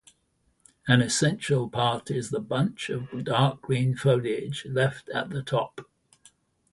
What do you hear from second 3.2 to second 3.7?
dark